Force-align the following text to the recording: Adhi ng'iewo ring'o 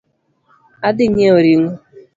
Adhi 0.87 1.05
ng'iewo 1.09 1.39
ring'o 1.45 1.71